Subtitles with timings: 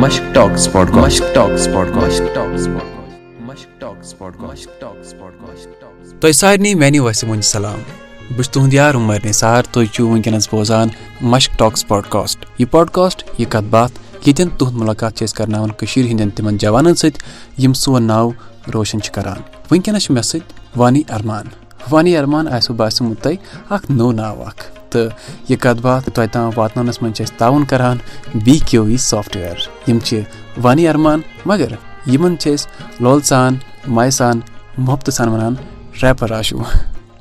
[0.00, 2.38] Mushk Talks podcast Mushk Talks podcast
[3.40, 4.68] Mushk Talks podcast
[6.20, 7.78] تۄہہِ سارنٕے میانہِ وسہِ وۄنۍ سلام۔
[8.28, 10.16] بہٕ چھُس تُہُنٛد یار عمر نثار تُہۍ چھِو
[10.50, 10.88] بوزان۔
[11.20, 13.92] مشک ٹاکس پاڈکاسٹ یہِ پاڈکاسٹ یہِ کتھ باتھ
[14.26, 17.20] ییٚتٮ۪ن تُہُنٛد مُلاقات چھِ أسۍ کرناوان کٔشیٖر ہٕنٛدٮ۪ن تِمن جوانن سۭتۍ
[17.58, 18.30] یِم سون ناو
[18.74, 19.36] روشن چھِ کران۔
[19.70, 21.44] وٕنکیٚنس چھُ مےٚ سۭتۍ وانی ارمان۔
[21.90, 23.36] وانی ارمان آسوٕ باسیومُت تۄہہِ
[23.70, 25.10] اکھ نوٚو ناو اکھ۔ تہٕ
[25.48, 26.50] یہِ کتھ باتھ تۄہہِ تام
[27.12, 27.96] چھِ أسۍ تعاوُن کران
[28.34, 29.36] بی کیو ای سافٹ
[30.00, 30.20] چھِ
[30.62, 31.72] وانی ارمان مگر
[32.54, 32.66] أسۍ
[33.00, 34.40] لول سان مایہِ سان
[34.78, 35.54] محبتہٕ سان ونان
[36.02, 36.62] ریپر آشوٗ۔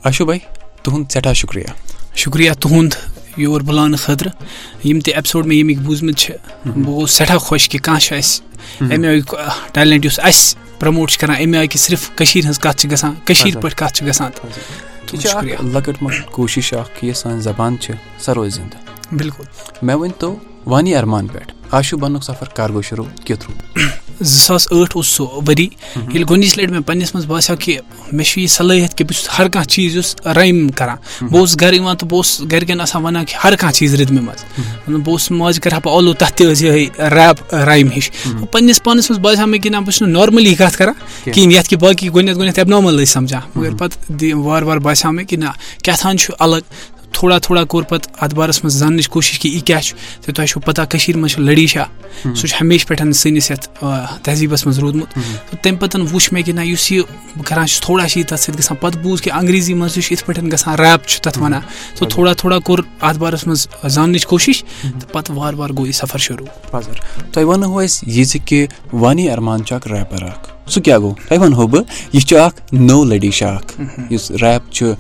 [0.03, 0.39] آشوٗ بھاے
[0.83, 1.65] تُہُنٛد سٮ۪ٹھاہ شُکریہ۔
[2.15, 2.93] شُکریہ تُہُنٛد
[3.37, 4.31] یور بُلاونہٕ خٲطرٕ
[4.85, 6.33] یِم تہِ ایپِسوڈ ییٚمِکۍ بوٗزمٕتۍ چھِ۔
[6.65, 7.79] بہٕ سٮ۪ٹھاہ خۄش کہِ
[8.13, 8.45] اَسہِ
[8.79, 9.21] اَمہِ
[9.73, 13.93] ٹیلنٹ اَسہِ پرٛموٹ کران۔ اَمہِ کہِ صرف کٔشیٖر ہٕنٛز کَتھ چھِ گژھان کٔشیٖر پٲٹھۍ کَتھ
[13.93, 14.31] چھِ گژھان
[15.13, 18.75] یہِ چھِ اکھ لۄکٕٹ مۄکٕٹ کوٗشِش اکھ کہِ یۄس سٲنۍ زبان چھِ سۄ روزِ زِندٕ
[19.11, 19.45] بِلکُل
[19.81, 20.35] مےٚ ؤنۍتو
[20.65, 23.77] وانی ارمان پٮ۪ٹھ آشوٗ بننُک سفر کر گوٚو شروٗع کیُتھ روٗد
[24.21, 27.77] زٕ ساس ٲٹھ اوس سُہ ؤری ییٚلہِ گۄڈنِچ لَٹہِ مےٚ پَنٕنِس منٛز باسیو کہِ
[28.11, 31.61] مےٚ چھُ یہِ صلٲحیت کہِ بہٕ چھُس ہر کانٛہہ چیٖز یُس رایِم کران۔ بہٕ اوسُس
[31.61, 34.43] گرٕ یِوان تہٕ بہٕ اوسُس گرِکٮ۪ن آسان وَنان کہِ ہر کانٛہہ چیٖز رِدمہِ منٛز۔
[34.87, 38.11] مطلب بہٕ اوسُس ماجہِ کرٕ ہا بہٕ آلو تَتھ تہِ ٲس یِہے ریپ رایِم ہِش۔
[38.51, 40.93] پَنٕنِس پانَس منٛز باسیو مےٚ کہِ نہ بہٕ چھُس نہٕ نارمٔلی کَتھ کران
[41.33, 45.25] کِہینۍ یَتھ کہِ باقٕے گۄڈٕنیتھ گۄڈٕنیتھ ایبنارمل ٲسۍ سَمجان مَگر پَتہٕ وارٕ وارٕ باسیو مےٚ
[45.25, 45.49] کہِ نہ
[45.83, 46.63] کیاہ تھان چھُ الگ۔
[47.11, 50.33] تھوڑا تھوڑا کوٚر پَتہٕ اَتھ بارَس منٛز زاننٕچ کوٗشِش کہِ یہِ کیاہ چھُ؟ تہٕ
[50.65, 51.85] پَتہ کٔشیٖر لٔڈی شاہ۔
[52.35, 53.83] سُہ چھُ ہمیشہٕ پٮ۪ٹھ سٲنِس یَتھ
[54.23, 57.01] تہذیٖبَس منٛز روٗدمُت۔ تہٕ تَمہِ پَتہٕ وُچھ مےٚ کہِ نہ یُس یہِ
[57.35, 60.75] بہٕ کران تھوڑا تَتھ سۭتۍ گژھان پَتہٕ بوٗز کہِ انگریٖزی تہِ چھُ یِتھ پٲٹھۍ گژھان
[60.75, 61.61] ریپ چھُ تَتھ وَنان۔
[61.95, 65.95] تہٕ تھوڑا تھوڑا کوٚر اَتھ بارَس منٛز زاننٕچ کوٗشِش۔ تہٕ پَتہٕ وارٕ وارٕ گوٚو یہِ
[65.95, 66.93] سَفر شروٗع۔ پَزر
[67.31, 71.41] تۄہہِ وَنہو أسۍ یہِ کہِ وانی ارمان چھُ اکھ ریپر اکھ۔ سُہ کیاہ گوٚو؟ تۄہہِ
[71.41, 71.83] وَنہو بہٕ
[72.13, 72.21] یہِ
[72.73, 74.93] نٔو شاہ اکھ۔ یُس ریپ چھُ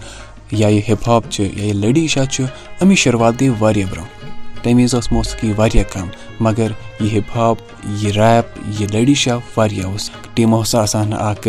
[0.51, 2.43] یا یہِ ہِپ ہاپ چھُ یا یہِ لٔڈی شاہ چھُ
[2.81, 6.07] اَمِچ شُروعات گٔے واریاہ برونٛہہ۔ تَمہِ وِزِ ٲس موسیٖقی واریاہ کَم،
[6.39, 7.57] مگر یہِ ہِپ ہاپ
[8.01, 11.47] یہِ ریپ یہِ لٔڈی شاہ واریاہ اوس۔ ٹیٖم اوس آسان، اکھ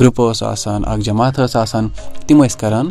[0.00, 1.88] گرُپ اوس آسان، اکھ جماعت ٲس آسان،
[2.26, 2.90] تِم ٲسۍ کران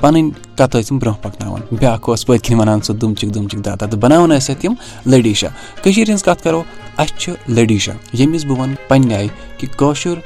[0.00, 3.86] پَنٕنۍ کَتھ ٲسۍ تِم برونٛہہ پَکناوان۔ بیاکھ اوس پٔتۍ کِنۍ وَنان سُہ دُمچِک دُمچِک دادا
[3.86, 4.74] تہٕ بَناوان ٲسۍ اَتھ یِم
[5.06, 5.50] لٔڈی شاہ
[5.82, 6.62] کٔشیٖر ہِنٛز کَتھ کَرو،
[6.96, 10.16] اَسہِ چھُ لٔڈی شاہ ییٚمِس بہٕ وَنہٕ پَنٕنہِ آیہِ کہِ کٲشُر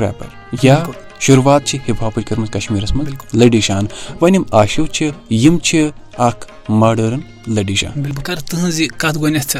[0.00, 0.26] ریپَر
[0.62, 0.82] یا
[1.20, 3.08] شُروعات چھِ ہِپ ہاپٕچ کٔرمٕژ کَشمیٖرَس منٛز.
[3.34, 3.86] لٔڈی شاہَن
[4.20, 7.20] وۄنۍ یِم آشوٗ چھِ یِم چھِ اکھ ماڈٲرٕن
[7.54, 9.56] لٔڈی شاہ بہٕ کَرٕ تُہٕنٛز یہِ کَتھ گۄڈنیٚتھ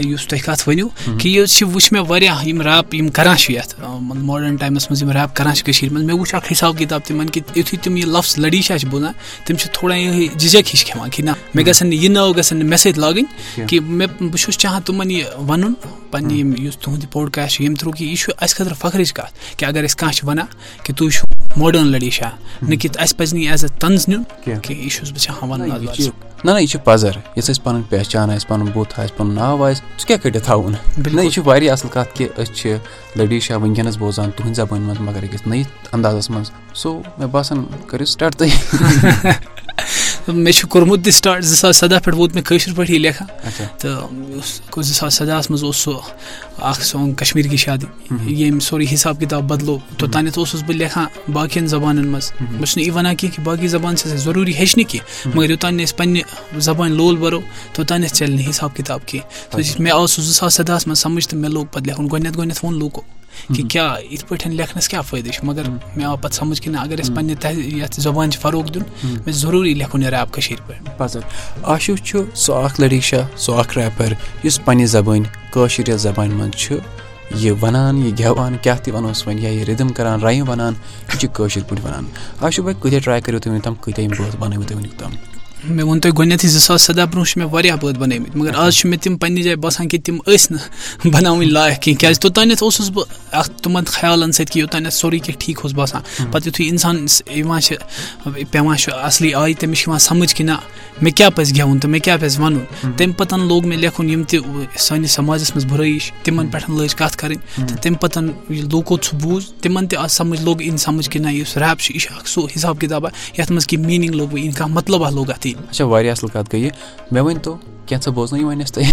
[0.00, 3.54] یُس تۄہہِ کَتھ ؤنِو کہِ یہِ چھِ وٕچھ مےٚ واریاہ یِم ریپ یِم کَران چھِ
[3.54, 7.00] یَتھ ماڈٲرٕن ٹایمَس منٛز یِم ریپ کَران چھِ کٔشیٖرِ منٛز مےٚ وٕچھ اَکھ حِساب کِتاب
[7.06, 9.12] تِمَن کہِ یُتھُے تِم یہِ لفظ لٔڈی شاہ چھِ بوزان
[9.46, 12.56] تِم چھِ تھوڑا یِہے جِجَک ہِش کھٮ۪وان کہِ نہ مےٚ گژھن نہٕ یہِ نٲو گژھن
[12.58, 15.74] نہٕ مےٚ سۭتۍ لاگٕنۍ کہِ مےٚ بہٕ چھُس چاہان تِمَن یہِ وَنُن
[16.10, 19.12] پَننہِ یِم یُس تُہُنٛد یہِ پوڈکاسٹ چھُ ییٚمہِ تھرٛوٗ کہِ یہِ چھُ اَسہِ خٲطرٕ فخرٕچ
[19.12, 20.46] کَتھ کہِ اگر أسۍ کانٛہہ چھِ وَنان
[20.84, 21.29] کہِ تُہۍ چھُو
[21.60, 22.30] ماڈٲرٕن لٔڈی شاہ
[22.62, 25.50] نہ کہِ اَسہِ پَزِ نہٕ یہِ ایز اےٚ طنز نیُن کینٛہہ یہِ چھُس بہٕ چاہان
[25.50, 25.68] وَنُن
[26.44, 29.64] نہ نہ یہِ چھُ پَزر یُس اَسہِ پَنُن پہچان آسہِ پَنُن بُتھ آسہِ پَنُن ناو
[29.64, 30.74] آسہِ سُہ کیاہ کٔڑِتھ تھاوُن
[31.12, 32.76] نہ یہِ چھُ واریاہ اَصٕل کَتھ کہِ أسۍ چھِ
[33.16, 37.64] لٔڈی شاہ وٕنکیٚنَس بوزان تُہٕنٛدِ زَبٲنۍ منٛز مگر أکِس نٔیِس اَندازَس منٛز۔ سو مےٚ باسان
[37.86, 38.50] کٔرِو سِٹاٹ تُہۍ۔
[40.28, 43.28] مےٚ کوٚرمُت تہِ سٹاٹ زٕ ساس سَداہ پٮ۪ٹھ ووت مےٚ کٲشِر پٲٹھی لیکھان
[43.78, 46.00] تہٕ زٕ ساس سَدہَس منٛز اوس سُہ
[46.58, 47.86] اکھ سانگ کَشمیٖر کی شادی.
[48.26, 49.78] ییٚمۍ سورُے حِساب کِتاب بَدلو.
[49.98, 52.32] توٚتانٮ۪تھ اوسُس بہٕ لیکھان باقین زَبانن منٛز.
[52.40, 55.36] بہٕ چھُس نہٕ یہِ وَنان کیٚنٛہہ کہِ باقٕے زَبان چھِ ضروٗری ہیٚچھنہِ کیٚنٛہہ.
[55.36, 56.22] مَگر یوٚتانۍ نہٕ أسۍ پَنٕنہِ
[56.66, 57.40] زَبانہِ لول بَرو
[57.72, 59.80] توٚتانٮ۪تھ چلہِ نہٕ حِساب کِتاب کیٚنٛہہ.
[59.82, 62.06] مےٚ آو سُہ زٕ ساس سَدہَس منٛز سَمجھ تہٕ مےٚ لوگ پَتہٕ لیکھُن.
[62.06, 63.02] گۄڈٕنیتھ گۄڈٕنیتھ ووٚن لوٗکو.
[63.54, 65.62] کہِ کیاہ یِتھ پٲٹھۍ لیکھنَس کیاہ فٲیدٕ چھُ؟ مَگر
[65.96, 69.34] مےٚ آو پَتہٕ سَمجھ کہِ نہ اَگر أسۍ پَنٕنہِ یَتھ زَبانہِ چھِ فروغ دیُن مےٚ
[69.34, 71.20] ضروٗری لیکھُن یہِ ریپ کٔشیٖر پٲٹھۍ۔ پَزر
[71.62, 74.12] آشوٗ چھُ سُہ اکھ لٔڈی شاہ سُہ اکھ ریپَر
[74.44, 76.76] یُس پَنٕنہِ زَبٲنۍ کٲشِر یَتھ زَبانہِ منٛز چھُ
[77.34, 80.74] یہِ وَنان یہِ گٮ۪وان کیاہ تہِ وَنوس وۄنۍ یا یہِ رِدٕم کران رایِم وَنان
[81.08, 82.04] یہِ چھِ کٲشِر پٲٹھۍ وَنان۔
[82.40, 85.12] آشوٗ بھاے کۭتیاہ ٹراے کٔرِو تُہۍ وٕنیُک تام کۭتیاہ یِم بٲتھ بَنٲوِو تُہۍ وٕنیُک تام
[85.64, 88.74] مےٚ ووٚن تۄہہِ گۄڈنیٚتھٕے زٕ ساس سَداہ برونٛہہ چھِ مےٚ واریاہ بٲتھ بَنٲومٕتۍ مَگر آز
[88.74, 90.64] چھُ مےٚ تِم پَنٕنہِ جایہِ باسان کہِ تِم ٲسۍ نہٕ
[91.12, 95.44] بَناوٕنۍ لایق کیٚنٛہہ کیازِ توٚتانٮ۪تھ اوسُس بہٕ اَتھ تِمن خیالَن سۭتۍ کہِ یوٚتانٮ۪تھ سورُے کیٚنٛہہ
[95.44, 97.06] ٹھیٖک اوس باسان۔ پَتہٕ یِتھُے اِنسان
[97.36, 97.76] یِوان چھِ
[98.50, 100.56] پیٚوان چھُ اَصلی آیہِ تٔمِس چھُ یِوان سَمجھ کہِ نہ
[101.02, 104.22] مےٚ کیاہ پَزِ گٮ۪وُن تہٕ مےٚ کیاہ پَزِ وَنُن۔ تَمہِ پَتہٕ لوگ مےٚ لیکھُن یِم
[104.22, 104.38] تہِ
[104.78, 109.44] سٲنِس سَماجَس منٛز بُرٲیی چھِ تِمن پٮ۪ٹھ لٲج کَتھ کَرٕنۍ تہٕ تَمہِ لوٗکو سُہ بوٗز
[109.60, 112.28] تِمن تہِ آو سَمجھ لوگ یِنۍ سَمجھ کہِ نہ یُس ریپ چھُ یہِ چھُ اکھ
[112.28, 113.08] سُہ حِساب کِتابہ
[113.38, 116.70] یَتھ منٛز کینٛہہ میٖنِنٛگ لوگ وۄنۍ کانٛہہ مطلب لوگ اَتھ اچھا واریاہ اَصٕل کَتھ گٔیے
[117.12, 117.56] مےٚ ؤنۍ تو
[117.86, 118.92] کینٛژھا بوزنٲیِو وۄنۍ اَسہِ تۄہہِ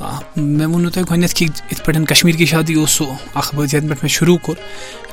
[0.00, 3.04] مےٚ ووٚنوٕ تۄہہِ گۄڈنیٚتھ کہِ یِتھ پٲٹھۍ کَشمیٖر کی شادی اوس سُہ
[3.34, 4.58] اکھ بٲتھ یَتھ پٮ۪ٹھ مےٚ شروٗع کوٚر،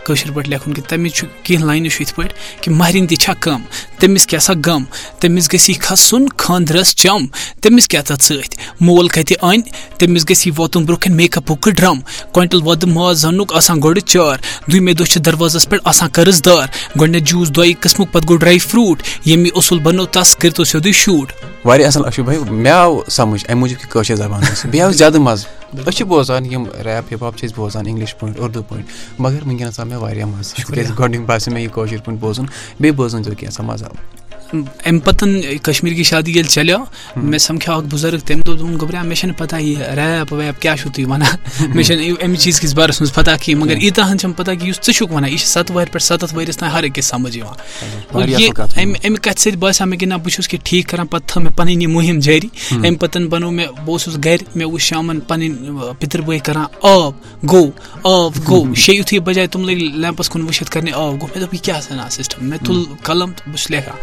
[0.05, 3.33] کٲشِر پٲٹھۍ لیکھُن کہِ تَمِچ چھُ کینٛہہ لاینہٕ چھُ یِتھ پٲٹھۍ کہِ مہرٮ۪ن تہِ چھا
[3.39, 3.61] کَم،
[3.99, 4.83] تٔمِس کیاہ سا غم،
[5.19, 7.25] تٔمِس گژھِ کھسُن خاندرَس چم،
[7.61, 9.63] تٔمِس کیاہ تَتھ سۭتۍ؟ مول کَتہِ اَنہِ
[9.97, 11.99] تٔمِس گژھِ واتُن برونٛہہ کَنہِ میک اَپُک ڈرٛم،
[12.33, 14.37] کویِنٹَل وۄدٕ ماز اَننُک آسان گۄڈٕ چار،
[14.67, 16.67] دوٚیمہِ دۄہ چھِ دروازَس پٮ۪ٹھ آسان قرض دار
[16.99, 20.91] گۄڈٕنیٚتھ جوٗس دۄیہِ قٕسمُک پَتہٕ گوٚو ڈرٛاے فرٛوٗٹ، ییٚمہِ یہِ اصوٗل بَنو تَس کٔرۍتو سیوٚدُے
[20.91, 21.31] شوٗٹ۔
[21.65, 24.91] واریاہ اَصٕل اَشوٗ بھاے مےٚ آو سَمجھ اَمہِ موٗجوٗب کہِ کٲشِر زَبان ٲس بیٚیہِ آو
[24.99, 25.45] زیادٕ مَزٕ
[25.77, 28.83] أسۍ چھِ بوزان یِم ریپ ہِپ ہاپ چھِ أسۍ بوزان اِنٛگلِش پٲٹھۍ اُردو پٲٹھۍ
[29.19, 32.45] مگر وٕنکیٚنَس آو مےٚ واریاہ مَزٕ۔ تِکیازِ گۄڈٕنیُک باسیو مےٚ یہِ کٲشِر پٲٹھۍ بوزُن
[32.79, 34.20] بیٚیہِ بوزٲنۍ کینٛژھا مَزٕ آو۔
[34.53, 36.77] اَمہِ پَتہٕ کشمیٖر کی شادی ییٚلہِ چلیو
[37.15, 40.75] مےٚ سَمکھیو اکھ بُزرٕگ تٔمۍ دوٚپ دوٚپُن گوٚبرا مےٚ چھَنہٕ پَتہ یہِ ریپ ویپ کیاہ
[40.75, 44.51] چھُو تُہۍ وَنان چھَنہٕ اَمہِ چیٖز کِس بارَس منٛز پَتہ کِہیٖنۍ مگر ییٖژاہن چھَم پَتہ
[44.51, 47.05] کہِ یُس ژٕ چھُکھ وَنان یہِ چھِ سَتہٕ وَہرِ پٮ۪ٹھ سَتَتھ ؤرِس تانۍ ہر أکِس
[47.05, 47.55] سَمٕجھ یِوان
[48.13, 51.41] اَمہِ اَمہِ کَتھِ سۭتۍ باسیو مےٚ کہِ نہ بہٕ چھُس کہِ ٹھیٖک کَران پَتہٕ تھٲو
[51.41, 55.19] مےٚ پَنٕنۍ یہِ مُہِم جٲری اَمہِ پَتہٕ بَنوو مےٚ بہٕ اوسُس گَرِ مےٚ وٕچھ شامَن
[55.19, 57.13] پَنٕنۍ پِتٕر بٲے کَران آب
[57.49, 57.69] گوٚو
[58.03, 61.53] آب گوٚو شےٚ یُتھُے بَجاے تِم لٔگۍ لیمپَس کُن وٕچھِتھ کَرنہِ آب گوٚو مےٚ دوٚپ
[61.53, 63.95] یہِ کیٛاہ سَنا سِسٹَم۔ مےٚ تُل قلم تہٕ بہٕ چھُس لیکھان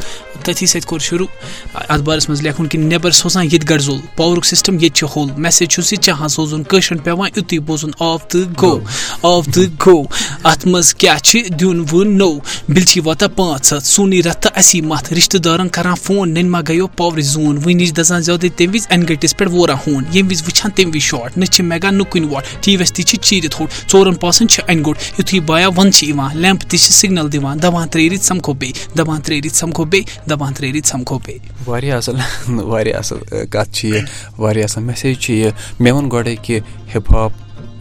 [0.45, 4.75] تٔتھی سۭتۍ کوٚر شروٗع۔ اَتھ بارَس منٛز لیکھُن کہِ نٮ۪بَر سوزان ییٚتہِ گَرزول پاورُک سِسٹَم
[4.75, 8.81] ییٚتہِ چھُ ہوٚل۔ میسیج یہِ چاہان سوزُن کٲشرٮ۪ن پیٚوان یُتُے بوزُن آب تہٕ گوٚو
[9.23, 10.05] آب تہٕ گوٚو
[10.45, 12.39] اَتھ منٛز کیٛاہ چھِ؟ دیُن وٕ نوٚو
[12.69, 16.61] بِلچھی واتان پانٛژھ ہَتھ۔ سونٕے رَتھ تہٕ اَسی مَتھ۔ رِشتہٕ دارَن کَران فون۔ نٔنۍ ما
[16.61, 20.43] گٔیو پاورٕچ زوٗن۔ وٕنِچ دَزان زیادٕ تَمہِ وِزِ اَنہِ گٔٹِس پٮ۪ٹھ ووران ہوٗن۔ ییٚمہِ وِزِ
[20.43, 23.57] وٕچھان تَمہِ وِزِ شاٹ نہ گا نہٕ کُنہِ واٹ۔ ٹی وی یَس تہِ چھِ چیٖرِتھ
[23.61, 27.33] ہوٚٹ۔ ژورَن پاسَن چھِ اَنہِ گوٚٹ۔ یُتھُے بایا وَندٕ چھِ یِوان لیمپ تہِ چھِ سِگنَل
[27.33, 31.41] دِوان۔ دَپان ترٛےٚ رٮ۪تۍ سَمکھو بیٚیہِ۔ دَپان ترٛےٚ سَمکھو بیٚیہِ۔ دَپان ترٛےٚ رٮ۪تۍ سَمکھو بیٚیہِ
[31.67, 32.17] واریاہ اَصٕل
[32.61, 34.03] واریاہ اَصٕل کَتھ چھِ یہِ
[34.39, 36.61] واریاہ اَصٕل میسیج چھِ یہِ مےٚ ووٚن گۄڈَے کہِ
[36.95, 37.33] ہِپ ہاپ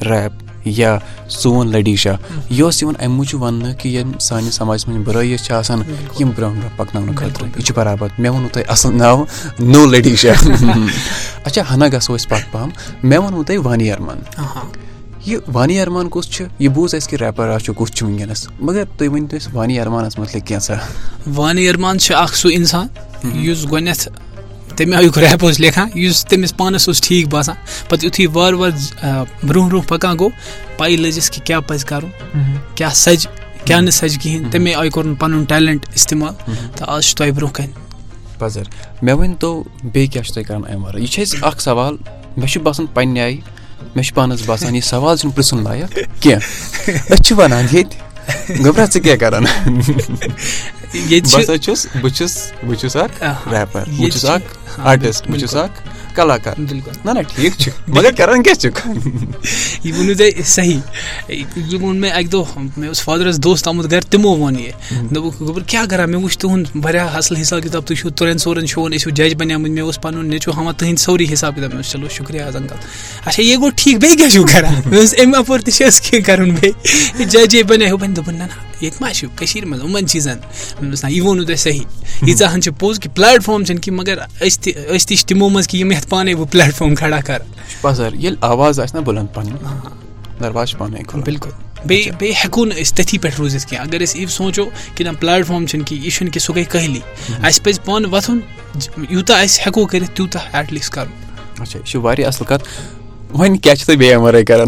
[0.04, 0.98] ریپ یا
[1.30, 2.16] سون لٔڈی شاہ
[2.50, 5.82] یہِ اوس یِوان اَمہِ موٗجوٗب وَننہٕ کہِ یِم سانہِ سماجَس منٛز یِم بُرٲیِس چھِ آسان
[6.20, 9.26] یِم برونٛہہ برونٛہہ پَکناونہٕ خٲطرٕ یہِ چھُ برابر۔ مےٚ ووٚنوُ تۄہہِ اَصٕل ناو
[11.46, 12.70] اچھا ہنا گژھو أسۍ پَتہٕ پَہَم
[13.04, 14.18] مےٚ ووٚنوُ تۄہہِ وانی اَرمان
[15.28, 18.48] یہِ وانی اَرمان کُس چھُ یہِ بوٗز اَسہِ کہِ ریپَر آ چھُ کُس چھُ وٕنکیٚنَس
[18.60, 20.78] مگر تُہۍ ؤنۍ تو أسۍ وانی اَرمانَس مُتعلِق کینٛژھا
[21.36, 22.88] وانی اَرمان چھُ اکھ سُہ اِنسان۔
[23.46, 24.10] یُس گۄڈنیٚتھ
[24.78, 27.56] تَمہِ آیُک ریپ اوس لیکھان یُس تٔمِس پانَس اوس ٹھیٖک باسان
[27.90, 28.76] پَتہٕ یُتھُے وارٕ وارٕ
[29.48, 30.30] برونٛہہ برونٛہہ پَکان گوٚو
[30.78, 32.10] پَیی لٔجِس کہِ کیاہ پَزِ کَرُن
[32.76, 33.28] کیاہ سَجہِ
[33.66, 36.34] کیاہ نہٕ سَجہِ کِہیٖنۍ تَمے آیہِ کوٚرُن پَنُن ٹیلنٹ اِستعمال۔
[36.76, 37.74] تہٕ آز چھُ تۄہہِ برونٛہہ کَنہِ
[38.40, 38.64] پَزر۔
[39.02, 41.96] مےٚ ؤنۍتو بیٚیہِ کیاہ چھُ تُہۍ کَران اَمہِ وَرٲے یہِ چھِ اَسہِ اکھ سوال۔
[42.38, 43.38] مےٚ چھُ باسان پنٛنہِ آیہِ
[43.96, 46.42] مےٚ چھُ پانَس باسان یہِ سوال چھُنہٕ پِرٛژھُن لایق کینٛہہ۔
[47.14, 49.46] أسۍ چھِ وَنان ییٚتہِ گۄبرا ژٕ کیاہ کَران؟
[50.92, 53.24] بہٕ ہسا چھُس بہٕ چھُس بہٕ چھُس اکھ
[53.54, 54.48] ریپَر بہٕ چھُس اکھ
[54.78, 55.78] آرٹِسٹ بہٕ چھُس اکھ
[56.18, 56.60] کلاکار
[57.06, 58.88] نہ نہ ٹھیٖک چھُ مگر کران کیاہ چھُکھ
[59.84, 60.80] یہِ تۄہہِ صحیح
[61.30, 64.72] یہِ ووٚن مےٚ اَکہِ دۄہ مےٚ اوس فادرَس دوست آمُت گرِ تِمو ووٚن یہِ
[65.14, 68.66] دوٚپُکھ گوٚبُر کیاہ کران مےٚ وٕچھ تُہُنٛد واریاہ اَصٕل حِساب کِتاب تُہۍ چھِو تُرٛٮ۪ن ژورَن
[68.66, 71.92] شوَن ٲسِو جج بَنیمٕتۍ مےٚ اوس پَنُن نیٚچوٗ ہاوان تُہٕنٛدۍ سورُے حِساب کِتاب مےٚ اوس
[71.92, 72.76] چلو شُکریہ حظ اَنکَل
[73.26, 76.26] اچھا یہِ گوٚو ٹھیٖک بیٚیہِ کیاہ چھُو کران مےٚ اوس اَمہِ اَپور تہِ چھِ کینٛہہ
[76.26, 80.38] کَرُن بیٚیہِ ججے بَنے بَنہِ دوٚپُن نہ نہ ییٚتہِ ما چھُ کٔشیٖرِ منٛز یِمَن چیٖزَن
[81.10, 81.84] یہِ ووٚنوٕ تۄہہِ صحیح
[82.28, 85.26] ییٖژاہ ہَن چھِ پوٚز کہِ پلیٹ فارم چھِنہٕ کینٛہہ مگر أسۍ تہِ أسۍ تہِ چھِ
[85.28, 87.46] تِمو منٛز کہِ یِم یَتھ پانَے بہٕ پلیٹ فارم کھڑا کَرٕ
[87.82, 91.52] پَزر ییٚلہِ آواز آسہِ نہ بُلنٛد پَنٕنۍ دَرواز چھُ پانے بِلکُل
[91.86, 94.66] بیٚیہِ بیٚیہِ ہٮ۪کو نہٕ أسۍ تٔتھی پٮ۪ٹھ روٗزِتھ کینٛہہ اگر أسۍ یہِ سونٛچو
[94.96, 97.00] کہِ نہ پلیٹ فارم چھُنہٕ کینٛہہ یہِ چھُنہٕ کہِ سُہ گٔے کٲہلی
[97.44, 98.40] اَسہِ پَزِ پانہٕ وۄتھُن
[99.10, 102.68] یوٗتاہ أسۍ ہٮ۪کو کٔرِتھ تیوٗتاہ ایٹ لیٖسٹ کَرُن اچھا یہِ چھُ واریاہ اَصٕل کَتھ
[103.34, 104.68] وۄنۍ کیاہ چھِ تُہۍ بیٚیہِ اَمہِ وَرٲے کران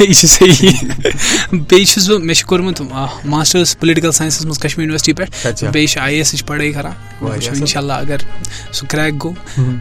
[0.00, 0.70] یہِ چھُ صحیح
[1.52, 2.80] بیٚیہِ چھُس بہٕ مےٚ چھُ کوٚرمُت
[3.24, 6.92] ماسٹٲرٕس پُلٹِکَل ساینسَس منٛز کَشمیٖر یونیورسٹی پٮ۪ٹھ بیٚیہِ چھِ آی اے ایسٕچ پَڑٲے کران
[7.22, 8.18] وٕچھو اِنشاء اللہ اگر
[8.72, 9.34] سُہ کرٛیک گوٚو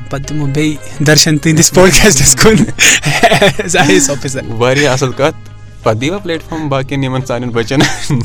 [0.09, 5.35] پَتہٕ دِمو بیٚیہِ دَرشَن تُہٕنٛدِس پوڈکاسٹَس کُن آی اے ایس آفِسَر واریاہ اَصٕل کَتھ
[5.83, 7.79] پَتہٕ دِیوا پلیٹ فارم باقین یِمن سانٮ۪ن بَچن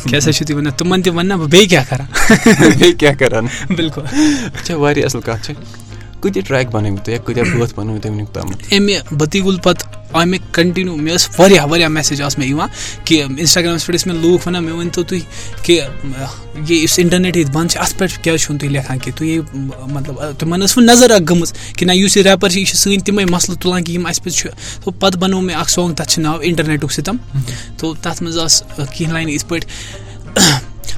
[0.08, 2.06] کیٛاہ سا چھِو تُہۍ وَنان تِمن تہِ وَنہٕ نا بہٕ بیٚیہِ کیاہ کران
[2.78, 3.46] بیٚیہِ کیاہ کران
[3.76, 4.02] بِلکُل
[4.54, 5.54] اچھا واریاہ اَصٕل کَتھ چھِ
[6.20, 9.96] کۭتیاہ ٹریک بَنٲومٕتۍ تُہۍ یا کۭتیاہ بٲتھ بَنٲومٕتۍ تُہۍ وٕنیُک تامَتھ اَمہِ بٔتی گُل پَتہٕ
[10.12, 12.68] آے مےٚ کَنٹِنیوٗ مےٚ ٲس واریاہ واریاہ میسیج آسہٕ مےٚ یِوان
[13.04, 15.20] کہِ اِنسٹاگرٛامَس پٮ۪ٹھ ٲسۍ مےٚ لوٗکھ وَنان مےٚ ؤنۍتو تُہۍ
[15.62, 15.80] کہِ
[16.68, 19.88] یہِ یُس اِنٹرنیٹ ییٚتہِ بنٛد چھُ اَتھ پٮ۪ٹھ کیازِ چھُو نہٕ تُہۍ لیکھان کینٛہہ تُہۍ
[19.92, 22.76] مطلب تِمن ٲس وۄنۍ نظر اکھ گٔمٕژ کہِ نہ یُس یہِ ریپَر چھِ یہِ چھِ
[22.76, 24.48] سٲنۍ تِمے مَسلہٕ تُلان کہِ یِم اَسہِ پَزِ چھُ
[24.84, 27.16] تو پَتہٕ بَنوو مےٚ اکھ سانگ تَتھ چھُ ناو اِنٹرنیٹُک سِتم
[27.78, 29.66] تو تَتھ منٛز آسہٕ کینٛہہ لاینہٕ یِتھ پٲٹھۍ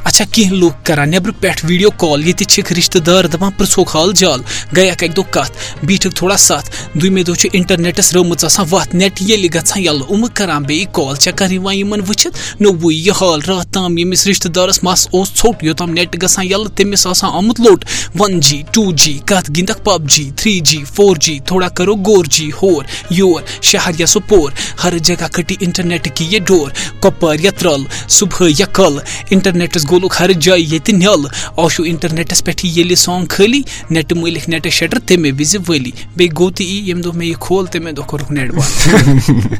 [0.04, 4.12] اچھا کینٛہہ لُکھ کران نیٚبرٕ پٮ۪ٹھ ویٖڈیو کال، ییٚتہِ چھِکھ رِشتہٕ دار دَپان، پرٛژھوکھ حال
[4.16, 4.40] جال
[4.76, 5.52] گٔیکھ اَکہِ دۄہ کَتھ،
[5.82, 10.28] بیٖٹھِکھ تھوڑا سَتھ، دوٚیمہِ دۄہ چھُ اِنٹرنیٹَس رٲمٕژ آسان وَتھ نیٹ ییٚلہِ گژھان، یَلہٕ یِمہٕ
[10.34, 14.82] کران، بیٚیہِ کال چَکر یِوان یِمن وٕچھِتھ؟ نوٚوُے یہِ حال، راتھ تام ییٚمِس رِشتہٕ دارَس
[14.82, 17.84] مَس اوس ژھوٚٹ، یوٚتام نیٹ گژھان، یَلہٕ تٔمِس آسان آمُت لوٚٹ۔
[18.18, 22.50] وَن جی ٹوٗ جی کَتھ گِنٛدکھ PUBG three G four G تھوڑا کَرو غور جی
[22.62, 24.50] ہور، یور، شہر یا سُپور۔
[24.84, 30.22] ہر جگہ کھٔٹی اِنٹرنیٹ کی یہِ ڈور کۄپوارِ یا ترٛل صُبحٲے یا کَلہٕ اِنٹرنیٹَس گولُکھ
[30.22, 35.30] ہر جایہِ ییٚتہِ نِلہٕ آشوٗ اِنٹرنیٹَس پٮ۪ٹھٕے ییٚلہِ سانگ خٲلی نیٹہٕ مٲلِکھ نیٹہٕ شَٹر تَمے
[35.38, 38.50] وِزِ وٲلی بیٚیہِ گوٚو تہِ یی ییٚمہِ دۄہ مےٚ یہِ کھول تَمے دۄہ کوٚرُکھ نیٹ
[38.50, 39.58] بنٛد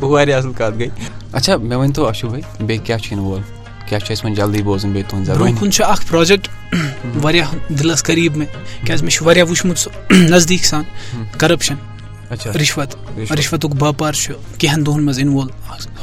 [0.00, 0.88] واریاہ اَصٕل کَتھ گٔے
[1.32, 3.40] اچھا مےٚ ؤنۍتو اَشوٗ بھاے بیٚیہِ کیاہ چھُ یِنہٕ وول؟
[3.88, 6.48] کیاہ چھُ اَسہِ وۄنۍ جلدی بوزُن بیٚیہِ تُہُنٛد برونٛہہ کُن چھُ اکھ پروجیکٹ
[7.22, 8.48] واریاہ دِلس قریٖب مےٚ
[8.86, 9.90] کیازِ مےٚ چھُ واریاہ وٕچھمُت سُہ
[10.30, 10.82] نزدیٖک سان۔
[11.38, 11.74] کَرپشن۔
[12.30, 13.32] رِشوت رِشوت.
[13.38, 15.52] رِشوتُک باپار چھُ کینٛہَن دۄہَن منٛز اِنوالو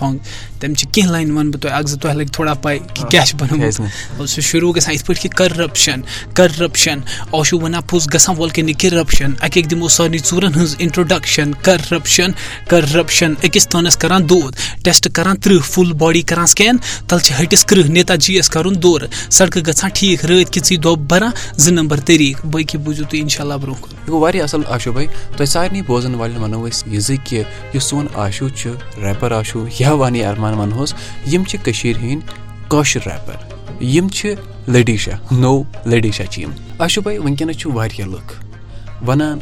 [0.02, 0.18] ہانگ
[0.60, 3.26] تَمہِ چھِ کینٛہہ لاینہٕ وَنہٕ بہٕ تۄہہِ اَکھ زٕ تۄہہِ لَگہِ تھوڑا پَے کہِ کیٛاہ
[3.26, 6.02] چھُ بَنومُت؟ سُہ شروٗع گژھان یِتھ پٲٹھۍ کہِ کَرپشَن
[6.34, 7.00] کَرپشَن
[7.32, 11.52] آشوٗ وَنان پوٚز گژھان وول کہِ نہٕ کِرپشَن اَکہِ اَکہِ دِمو سارنٕے ژوٗرَن ہٕنٛز اِنٹرٛوڈَکشَن
[11.62, 12.32] کَرپشَن
[12.68, 17.66] کَرپشَن أکِس تانَس کَران دود۔ ٹٮ۪سٹ کَران تٕرٛہ فُل باڈی کَران سکین تَلہٕ چھِ ۂٹِس
[17.66, 22.00] کٕرٛہ نیتا جی یَس کَرُن دورٕ۔ سڑکہٕ گژھان ٹھیٖک رٲتۍ کِژٕے دۄب بَران زٕ نمبر
[22.00, 25.06] طٔریٖقہٕ باقٕے بوٗزِو تُہۍ اِنشاء اللہ برونٛہہ کُن۔ یہِ گوٚو واریاہ اَصٕل آشوٗ بھاے
[25.38, 28.70] تۄہہِ سارنٕے بوزَن بوزن والٮ۪ن وَنو أسۍ یہِ زِ کہِ یُس سون آشوٗ چھُ
[29.04, 30.94] ریپَر آشوٗ یا وانی اَرمان وَنہوس
[31.32, 34.34] یِم چھِ کٔشیٖرِ ہِنٛدۍ کٲشِر ریپَر یِم چھِ
[34.68, 34.98] لٔڈی
[35.32, 38.34] نوٚو لٔڈی چھِ یِم آشوٗ بھاے وٕنکٮ۪نَس چھُ واریاہ لُکھ
[39.08, 39.40] وَنان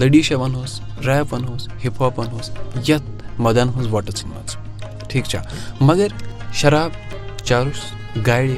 [0.00, 2.50] لٔڈی وَنہوس ریپ وَنہوس ہِپ ہاپ وَنہوس
[2.88, 3.06] یَتھ
[3.38, 5.40] مٲدان ہٕنٛز وۄٹہٕ ژھٕنمٕژ ٹھیٖک چھا
[5.80, 6.08] مگر
[6.60, 6.90] شراب
[7.44, 7.80] چَرُس
[8.26, 8.50] گاڑِ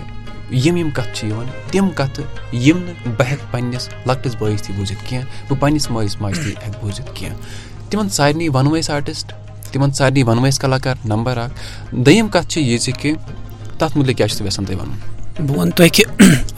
[0.50, 4.76] یِم یِم کَتھٕ چھِ یِوان، تِم کَتھٕ یِم نہٕ بہٕ ہٮ۪کہٕ پنٛنِس لۄکٹِس بٲیِس تہِ
[4.76, 7.36] بوٗزِتھ کینٛہہ، بہٕ پنٛنِس مٲلِس ماجہِ تہِ ہٮ۪کہٕ بوٗزِتھ کینٛہہ۔
[7.90, 9.32] تِمَن سارنٕے وَنو أسۍ آرٹِسٹ،
[9.72, 11.52] تِمَن سارنٕے وَنو أسۍ کَلاکار، نمبر اَکھ۔
[11.92, 13.14] دوٚیِم کَتھ چھِ یہِ زِ کہِ
[13.78, 16.04] تَتھ مُتعلِق کیٛاہ چھُ ژٕ یَژھان تۄہہِ وَنُن؟ بہٕ وَنہٕ تۄہہِ کہِ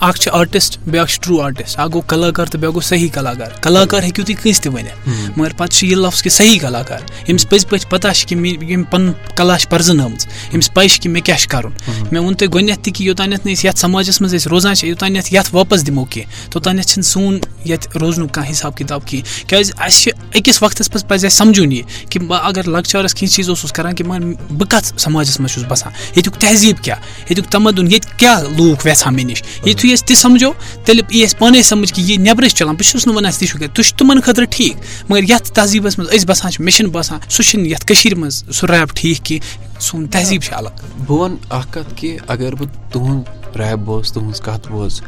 [0.00, 3.50] اَکھ آرٹِسٹ بیٛاکھ ٹرٛوٗ آرٹِسٹ اَکھ گوٚو کلاکار تہٕ بیٛاکھ گوٚو صحیح کلاکار.
[3.62, 7.00] کلاکار ہیٚکِو تُہۍ کٲنٛسہِ تہِ ؤنِتھ مگر پَتہٕ چھِ یہِ لفظ کہِ صحیح کلاکار.
[7.26, 11.00] ییٚمِس پٔزۍ پٲٹھۍ پَتہ چھِ کہِ مےٚ ییٚمۍ پَنُن کلا چھِ پَرزٕنٲومٕژ ییٚمِس پَے چھِ
[11.00, 11.72] کہِ مےٚ کیٛاہ چھُ کَرُن.
[12.12, 15.34] مےٚ ووٚن تۄہہِ گۄڈنٮ۪تھ تہِ کہِ نہٕ أسۍ یَتھ سماجَس منٛز أسۍ روزان چھِ یوٚتانٮ۪تھ
[15.34, 19.48] یَتھ واپَس دِمو کینٛہہ توٚتانٮ۪تھ چھِنہٕ سون ییٚتہِ روزنُک کانٛہہ حِساب کِتاب کینٛہہ.
[19.48, 23.48] کیٛازِ اَسہِ چھِ أکِس وقتَس منٛز پَزِ اَسہِ سَمجھُن یہِ کہِ اگر لۄکچارَس کینٛہہ چیٖز
[23.48, 26.98] اوسُس کَران کہِ مگر بہٕ کَتھ سماجَس منٛز چھُس بَسان؟ ییٚتیُک تہذیٖب کیٛاہ؟
[27.30, 29.42] ییٚتیُک تَمدُن ییٚتہِ کیٛاہ لوٗکھ وٮ۪ژھان مےٚ نِش؟
[29.86, 30.52] یِتھُے أسۍ تہِ سَمجھو،
[30.84, 33.48] تیٚلہِ یی اَسہِ پانَے سَمٕجھ کہِ یہِ نٮ۪برٕ چھِ چَلان، بہٕ چھُس نہٕ وَنان تہِ
[33.48, 34.76] چھُ تُہۍ چھُ تِمَن خٲطرٕ ٹھیٖک،
[35.08, 38.44] مگر یَتھ تہذیٖبَس منٛز أسۍ بَسان چھِ، مےٚ چھِنہٕ باسان سُہ چھِنہٕ یَتھ کٔشیٖرِ منٛز
[38.54, 40.68] سُہ ریپ ٹھیٖک کینٛہہ، سون تہذیٖب چھِ الگ۔
[41.06, 45.00] بہٕ وَنہٕ اَکھ کَتھ کہِ اگر بہٕ تُہُنٛد ریپ بوز، تُہٕنٛز کَتھ بوز،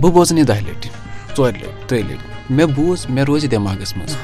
[0.00, 0.90] بہٕ بوزَن یہِ دَہہِ لَٹہِ
[1.36, 4.16] ژورِ لَٹہِ ترٛیٚیہِ لَٹہِ مےٚ بوٗز، مےٚ روزِ دٮ۪ماغَس منٛز۔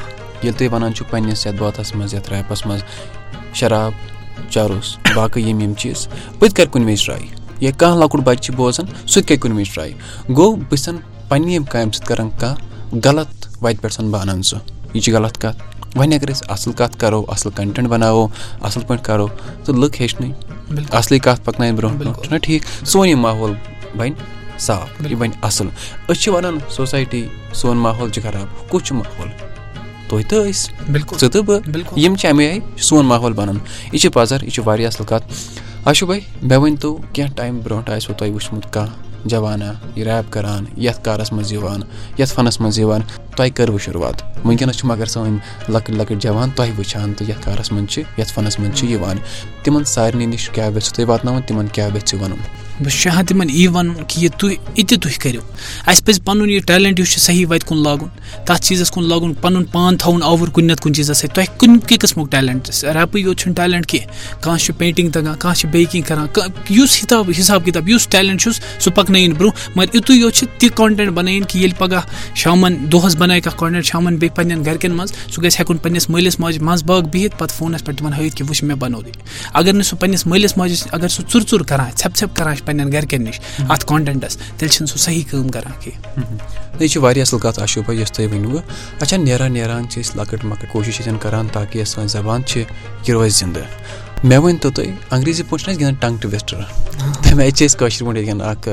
[0.42, 2.80] ییٚلہِ تُہۍ وَنان چھُو پنٛنِس یَتھ بٲتَس منٛز، یَتھ ریپَس منٛز،
[3.54, 3.92] شراب
[4.50, 6.08] چَرُس باقٕے یِم یِم چیٖز،
[6.38, 9.38] بہٕ تہِ کَرٕ کُنہِ وِزِ ٹرٛاے۔ یا کانٛہہ لۄکُٹ بَچہِ چھِ بوزان سُہ تہِ کَرِ
[9.40, 9.92] کُنہِ وِزِ ٹرٛاے
[10.36, 10.96] گوٚو بہٕ چھُسَن
[11.28, 14.58] پنٛنہِ ییٚمہِ کامہِ سۭتۍ کَران کانٛہہ غلط وَتہِ پٮ۪ٹھ چھُسَن بہٕ اَنان سُہ
[14.94, 15.62] یہِ چھِ غلط کَتھ
[15.96, 18.26] وۄنۍ اگر أسۍ اَصٕل کَتھ کَرو اَصٕل کَنٹٮ۪نٛٹ بَناوو
[18.62, 19.26] اَصٕل پٲٹھۍ کَرو
[19.64, 20.32] تہٕ لُکھ ہیٚچھنٕے
[20.98, 23.52] اَصلٕے کَتھ پَکناوِ برونٛہہ برونٛہہ چھُنہ ٹھیٖک سون یہِ ماحول
[23.96, 24.14] بَنہِ
[24.66, 25.68] صاف یہِ بَنہِ اَصٕل
[26.08, 27.24] أسۍ چھِ وَنان سوسایٹی
[27.60, 29.28] سون ماحول چھُ خراب کُس چھُ ماحول
[30.08, 33.58] تُہۍ تہٕ أسۍ بِلکُل ژٕ تہٕ بہٕ یِم چھِ اَمے آیہِ سون ماحول بَنان
[33.92, 35.32] یہِ چھِ پَزَر یہِ چھِ واریاہ اَصٕل کَتھ
[35.84, 40.64] آشو بھائی مےٚ ؤنۍتو کینٛہہ ٹایم برونٛٹھ آسوٕ تۄہہِ وٕچھمُت کانٛہہ جوانا یہِ ریپ کَران،
[40.76, 41.80] یَتھ کارَس منٛز یِوان
[42.18, 43.00] یَتھ فَنَس منٛز یِوان
[43.36, 47.72] تۄہہِ کٔروٕ شروٗعات۔ وٕنکٮ۪نَس چھِ مگر سٲنۍ لۄکٕٹۍ لۄکٕٹۍ جوان تۄہہِ وٕچھان تہٕ یَتھ کارَس
[47.72, 49.16] منٛز چھِ، یَتھ فَنَس منٛز چھِ یِوان
[49.62, 53.50] تِمَن سارنٕے نِش کیٛاہ گژھِ تُہۍ واتناوُن، تِمَن کیٛاہ گژھِ وَنُن؟ بہٕ چھُس چاہان تِمن
[53.50, 55.40] یی وَنُن کہِ یہِ تُہۍ یہِ تہِ تُہۍ کٔرِو۔
[55.86, 58.08] اَسہِ پَزِ پَنُن یہِ ٹیلنٹ یُس چھُ صحیح وَتہِ کُن لاگُن،
[58.44, 61.80] تَتھ چیٖزَس کُن لاگُن، پَنُن پان تھاوُن آوُر کُنہِ نَتہٕ کُنہِ چیٖزَس سۭتۍ۔ تۄہہِ کُنہِ
[61.88, 65.90] تہِ قٕسمُک ٹیلنٹ؟ ریپٕے یوت چھُنہٕ ٹیلنٹ کینٛہہ۔ کانٛہہ چھُ پینٹِنٛگ تَگان، کانٛہہ چھُ بیٚیہِ
[65.90, 66.26] کینٛہہ کران
[66.70, 70.68] یُس حِساب حِساب کِتاب، یُس ٹیلنٹ چھُس، سُہ پَکنٲیِن برونٛہہ۔ مگر یِتُے یوت چھُ، تہِ
[70.74, 75.12] کانٹینٹ بَنٲیِن کہِ ییٚلہِ پَگہہ شامَن دۄہَس بَنایہِ کانٛہہ کانٹینٹ شامَن بیٚیہِ پَنٕنٮ۪ن گرِکٮ۪ن منٛز،
[75.34, 78.46] سُہ گژھِ ہٮ۪کُن پَنٕنِس مٲلِس ماجہِ منٛز باغ بِہِتھ۔ پَتہٕ فونَس پٮ۪ٹھ تِمن ہٲیِتھ کہِ
[78.48, 79.00] وٕچھ مےٚ بَنوو
[79.54, 82.64] اَگر نہٕ سُہ پَنٕنِس مٲلِس ماجہِ اَگر سُہ ژُر ژُر کران ژھٮ۪پ ژھٮ۪پ کران چھِ
[82.68, 86.36] پَنٕنٮ۪ن گرِکٮ۪ن نِش اَتھ کانٹینٹَس تیٚلہِ چھِنہٕ سُہ صحیح کٲم کران کینٛہہ۔
[86.80, 88.62] یہِ چھِ واریاہ اَصٕل کَتھ آشوٗ بھاے یۄس تۄہہِ ؤنوٕ۔
[89.00, 92.58] اچھا نیران نیران چھِ أسۍ لۄکٕٹ مۄکٕٹ کوٗشِش ییٚتٮ۪ن کَران تاکہِ یۄس سٲنۍ زبان چھِ
[92.58, 93.62] یہِ روزِ زِندٕ۔
[94.24, 96.60] مےٚ ؤنۍتو تُہۍ انٛگریٖزی پٲٹھۍ چھِنہٕ أسۍ گِنٛدان ٹنٛگ ٹُوِسٹَر
[97.22, 98.68] تَمہِ آیہِ چھِ أسۍ کٲشِر پٲٹھۍ ییٚتہِ گِنٛدان اَکھ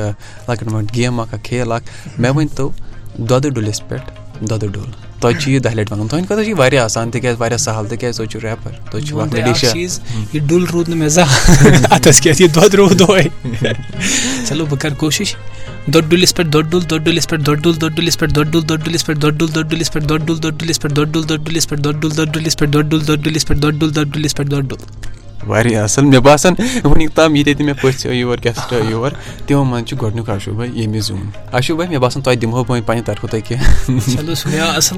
[0.49, 1.83] لۄکٕٹ مۄکٕٹ گیم اَکھ اَکھ کھیل اَکھ۔
[2.19, 2.69] مےٚ ؤنۍتو
[3.17, 4.09] دۄدٕ ڈُلِس پٮ۪ٹھ
[4.49, 7.39] دۄدٕ ڈُل۔ تۄہہِ چھُ یہِ دَہہِ لَٹہِ وَنُن تُہٕنٛدِ خٲطرٕ چھِ یہِ واریاہ آسان تِکیٛازِ
[7.39, 9.99] واریاہ سہل تِکیٛازِ تُہۍ چھِو ریپَر تُہۍ چھِو اَکھ چیٖز
[10.33, 13.27] یہِ ڈُل روٗد نہٕ مےٚ زانٛہہ۔ اَتھَس کیٛاہ یہِ دۄد روٗد دۄہَے
[14.47, 15.35] چلو بہٕ کَرٕ کوٗشِش۔
[15.93, 18.67] دۄد ڈُلِس پٮ۪ٹھ دۄد ڈُل دۄد ڈُلِس پٮ۪ٹھ دۄد ڈُل دۄد ڈُلِس پٮ۪ٹھ دۄد ڈُل
[18.67, 21.27] دۄد ڈُلِس پٮ۪ٹھ دۄد ڈُل دۄد ڈُلِس پٮ۪ٹھ دۄد ڈُل دۄد ڈُلِس پٮ۪ٹھ دۄد ڈُل
[21.27, 23.95] دۄد ڈُلِس پٮ۪ٹھ دۄد ڈُل دۄد ڈُلِس پٮ۪ٹھ دۄد ڈُل دۄد ڈُلِس پٮ۪ٹھ دۄد ڈُل
[23.95, 28.13] دۄد ڈُلِس پٮ۪ٹھ دۄد ڈُل۔ واریاہ اَصٕل مےٚ باسان وٕنیُک تام ییٚتہِ تہِ مےٚ پٔژھۍ
[28.13, 29.11] یور گٮ۪سٹ یور
[29.47, 32.81] تِمو منٛز چھُ گۄڈنیُک آشوٗ بھاے ییٚمہِ زیوٗن آشوٗ بھاے مےٚ باسان تۄہہِ دِمہو بہٕ
[32.85, 34.97] پنٛنہِ طرفہٕ تۄہہِ کینٛہہ اَصٕل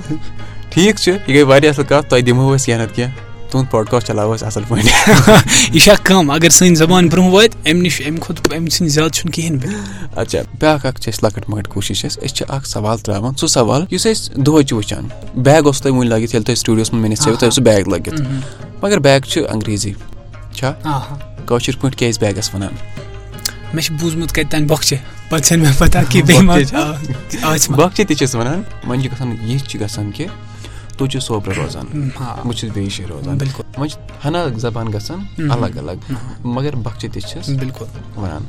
[0.70, 4.08] ٹھیٖک چھُ یہِ گٔے واریاہ اَصٕل کَتھ تۄہہِ دِمہو أسۍ کینٛہہ نَتہٕ کینٛہہ تُہُنٛد پاڈکاسٹ
[4.08, 4.86] چلاوو أسۍ اَصٕل پٲٹھۍ
[5.74, 8.92] یہِ چھِ اکھ کٲم اگر سٲنۍ زبان برونٛہہ واتہِ اَمہِ نِش اَمہِ کھۄتہٕ اَمہِ سٕنٛدِ
[8.92, 9.60] زیادٕ چھُنہٕ کِہیٖنۍ
[10.16, 13.48] اچھا بیٛاکھ اَکھ چھِ أسۍ لۄکٕٹ مۄکٕٹ کوٗشِش اَسہِ أسۍ چھِ اَکھ سوال ترٛاوان سُہ
[13.48, 15.08] سوال یُس أسۍ دۄہَے چھِ وٕچھان
[15.44, 17.88] بیگ اوسوٕ تۄہہِ وٕنہِ لٲگِتھ ییٚلہِ تُہۍ سٹوٗڈیوَس منٛز مےٚ نِش تھٲیوٕ تۄہہِ اوسوٕ بیگ
[17.88, 18.22] لٲگِتھ
[18.82, 19.94] مگر بیگ چھُ انٛگریٖزی
[20.58, 20.74] چھا
[21.46, 22.74] کٲشِر پٲٹھۍ ٲسۍ بیگَس وَنان
[23.74, 24.98] مےٚ چھُ بوٗزمُت کَتہِ تانۍ بۄکچہِ
[25.30, 26.22] پَتہٕ چھَنہٕ مےٚ پَتہ کہِ
[27.78, 30.28] باقٕے تہِ وَنان وۄنۍ چھِ گژھان یہِ چھِ گژھان کہِ
[30.98, 31.86] تُہۍ چھِو صوبرٕ روزان
[32.46, 35.98] بہٕ چھُس بیٚیہِ جایہِ روزان بِلکُل وۄنۍ چھِ ہنا زبان گژھان الگ الگ
[36.44, 37.86] مگر بۄکچہِ تہِ چھِس بِلکُل
[38.16, 38.44] وَنان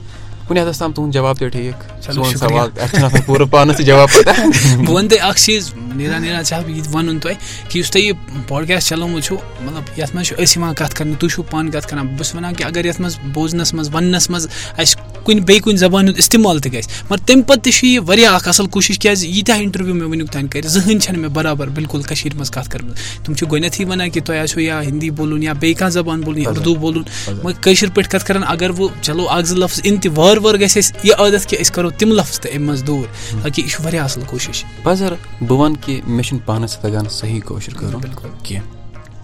[0.49, 2.37] کُنہِ حدس تام تُہُنٛد جواب تہِ ٹھیٖک۔ سون.
[2.37, 4.31] سوال اَسہِ چھُنہٕ آسان پوٗرٕ پانَس تہِ جواب پَتہ
[4.85, 7.37] بہٕ وَنہٕ تۄہہِ اکھ چیٖز نیران نیران چھا بہٕ یہِ تہِ وَنُن تۄہہِ
[7.69, 8.14] کہِ یُس تۄہہِ یہِ
[8.49, 11.87] پاڈکاسٹ چلومُت چھُو مطلب یَتھ منٛز چھُ أسۍ یِوان کَتھ کَرنہٕ تُہۍ چھُو پانہٕ کَتھ
[11.88, 14.47] کَران بہٕ چھُس وَنان کہِ اگر یَتھ منٛز بوزنَس منٛز وَننَس منٛز
[14.78, 17.99] اَسہِ کُنہِ بیٚیہِ کُنہِ زبانہِ ہُنٛد اِستعمال تہِ گژھِ۔ مگر تَمہِ پَتہٕ تہِ چھُ یہِ
[18.06, 21.68] واریاہ اکھ اَصٕل کوٗشِش کیازِ ییٖتیاہ اِنٹرویو مےٚ وٕنیُک تانۍ کَرِ زٕہٕنۍ چھَنہٕ مےٚ برابر
[21.68, 25.42] بِلکُل کٔشیٖرِ منٛز کَتھ کٔرمٕژ۔ تِم چھِ گۄڈنیٚتھٕے وَنان کہِ تۄہہِ آسیو یا ہِندی بولُن
[25.42, 27.02] یا بیٚیہِ کانٛہہ زبان بولُن یا اُردو بولُن۔
[27.44, 30.61] مگر کٲشِر پٲٹھۍ کَتھ کَران اگر وۄنۍ چلو اکھ زٕ لفظ اِن تہِ وارٕ وارٕ
[30.61, 33.06] گژھِ اَسہِ یہِ عادت کہِ أسۍ کَرو تِم لفظ تہِ اَمہِ منٛز دوٗر۔
[33.42, 37.40] تاکہِ یہِ چھُ واریاہ اَصٕل کوٗشِش۔ پَزر بہٕ وَنہٕ کہِ مےٚ چھُنہٕ پانَس تَگان صحیح
[37.40, 38.77] کٲشُر کَرُن بِلکُل۔ کینٛہہ۔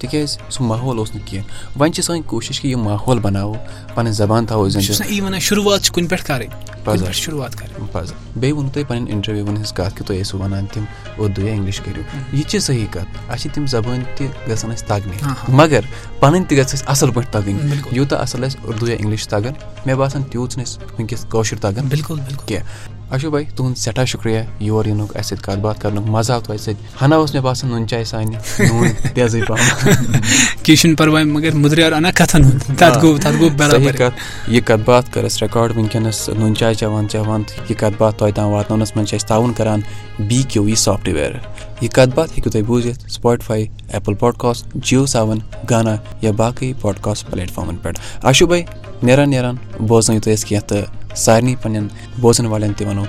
[0.05, 3.55] تِکیازِ سُہ ماحول اوس نہٕ کینٛہہ۔ وۄنۍ چھِ سٲنۍ کوٗشِش کہِ یہِ ماحول بَناوو
[3.95, 4.69] پَنٕنۍ زبان تھاوو
[5.23, 9.73] وَنان شُروعات چھِ کُنہِ پٮ۪ٹھ کَرٕنۍ شُروعات کَرٕنۍ۔ پَزٕ بیٚیہِ ووٚنوٕ تۄہہِ پَنٕنۍ اِنٹروِوَن ہٕنٛز
[9.73, 10.85] کَتھ کہِ تُہۍ ٲسِو وَنان تِم
[11.17, 14.89] اُردو یا اِنگلِش کٔرِو۔ یہِ چھِ صحیح کَتھ اَسہِ چھِ تِم زبٲنۍ تہِ گژھان اَسہِ
[14.89, 15.81] تَگنہِ۔ مگر
[16.21, 17.77] پَنٕنۍ تہِ گژھِ اَسہِ اَصٕل پٲٹھۍ تَگٕنۍ.
[17.93, 19.53] یوٗتاہ اَصٕل اَسہِ اُردو یا اِنگلِش تَگان
[19.87, 22.67] مےٚ باسان تیوٗت چھُنہٕ اَسہِ وٕنکیٚس کٲشُر تَگان بِلکُل کینٛہہ۔
[23.15, 27.03] اشوک بھاے تُہُنٛد سٮ۪ٹھاہ شُکریہ۔ یور یِنُک اَسہِ سۭتۍ کَتھ باتھ کَرنُک مَزٕ آو سۭتۍ
[27.03, 28.89] ہنا مےٚ باسان نُن چاے سانہِ نوٗن
[30.99, 32.11] پَرواے مگر مٔدریار اَنا
[33.59, 34.15] برابر کَتھ
[34.49, 37.77] یہِ کَتھ باتھ کٔر وٕنکیٚنَس نُن چاے چٮ۪وان چٮ۪وان تہٕ یہِ
[38.19, 39.81] تۄہہِ تام واتناونَس منٛز چھِ اَسہِ تعاوُن کَران۔
[40.29, 41.33] B Q E software
[41.81, 45.39] یہِ کَتھ باتھ ہیٚکِو تُہۍ بوٗزِتھ Spotify Apple podcast Jio Saavn
[45.71, 48.63] Gaana یا باقٕے پاڈکاسٹ پلیٹ فارمَن پٮ۪ٹھ آشوٗ بھاے
[49.03, 50.49] نیران۔ نیران بوزنٲیِو تُہۍ اَسہِ
[51.15, 51.89] سارنی پنن
[52.21, 53.05] بوزن والن بوزَن والٮ۪ن تہِ وَنو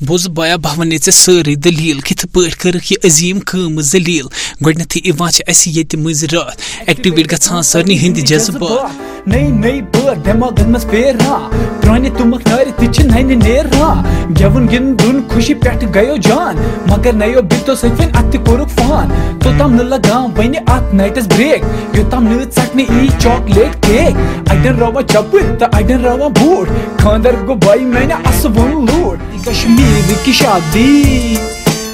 [0.00, 4.26] بوز بایا بہٕ وَنے ژےٚ سٲرٕے دٔلیٖل کِتھ پٲٹھۍ کٔرٕکھ یہِ عظیٖم کٲم ذٔلیٖل۔
[4.66, 10.18] گۄڈنیٚتھٕے یِوان چھِ اَسہِ ییٚتہِ مٔنٛزۍ راتھ۔ ایٚکٹِویٹ گژھان سارنٕے ہٕنٛدِ جذبات نٔے نٔے بٲتھ
[10.24, 11.50] دٮ۪ماغن منٛز پھیران
[11.80, 14.02] پرٛانہِ تُمبکھ نارِ تہِ چھِ ننہِ نیران
[14.40, 19.08] گٮ۪وُن گِنٛدُن خوشی پٮ۪ٹھ گٔیو جان۔ مگر نَیو بِتو سۭتۍ وۄنۍ اَتھ تہِ کوٚرُکھ فان۔
[19.42, 21.62] توٚتام نہٕ لگان وۄنہِ اَتھ نایٹس بریک۔
[21.96, 24.14] یوٚتام نہٕ ژٹنہٕ یی چاکلیٹ کیک۔
[24.50, 26.72] اَڑٮ۪ن راوان چپٕنۍ تہٕ اَڑٮ۪ن راوان بوٗٹھ
[27.02, 31.36] خانٛدر گوٚو بایی میانہِ اَسہٕ ووٚن لوٗٹ۔ کشمیٖر غریب کی شادی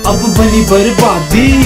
[0.05, 1.63] اب بنی بربادی۔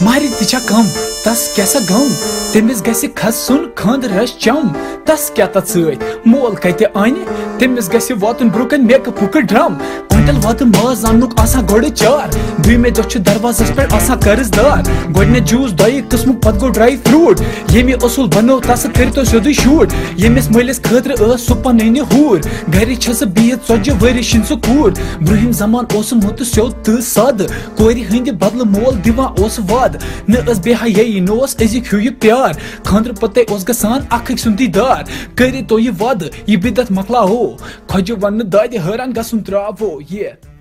[0.00, 0.86] ماری تہِ کم
[1.24, 2.08] تس کیٛاہ سا غم
[2.52, 4.68] تٔمِس گژھِ کھسُن خانٛدرس چم
[5.04, 7.18] تس کیٛاہ تتھ سۭتۍ؟ مول کتہِ انہِ
[7.58, 9.74] تٔمِس گژھِ واتُن برونٛہہ کَنہِ میکہٕ پھُکہٕ ڈرم۔
[10.08, 12.28] کوینٹل واتہٕ ماز اننُک آسان گۄڈٕ چار۔
[12.64, 14.82] دوٚیمہِ دۄہ چھُ دروازس پٮ۪ٹھ آسان قرض دار۔
[15.16, 17.40] گۄڈٕنیتھ جوٗس، دۄیہِ قٕسمُک پتہٕ گوٚو ڈراے فروٗٹ۔
[17.72, 22.38] ییٚمہِ اصوٗل بنو تس کٔرتو سیٚودُے شوٗٹ ییٚمِس مٲلِس خٲطرٕ ٲس سُہ پنٕنہِ ہوٗر۔
[22.74, 24.90] گرِ چھِ سُہ بِہِتھ ژۄچہِ ؤری چھِنہٕ سُہ کوٗر۔
[25.22, 30.58] برُنٛہِم زمان اوسمُت سیوٚد تہٕ سادٕ۔ کورِ ہٕنٛدِ بدلہٕ مول دِوان اوس وادٕ۔ نہ ٲس
[30.58, 32.52] بے حیٲیی نہ اوس أزِکۍ ہیوٗ یہِ پیار
[32.84, 35.02] خانٛدرٕ پَتَے اوس گژھان اَکھ أکۍ سُنٛدٕے دار۔
[35.34, 40.53] کٔرِتو یہِ وادٕ یہِ بِدت مۄکلاوو خۄجہِ وَننہٕ دادِ حٲران گژھُن ترٛاوو یہِ۔